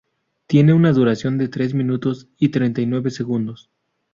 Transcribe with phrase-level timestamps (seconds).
[0.47, 3.69] Tiene una duración de tres minutos y treinta y nueve segundos.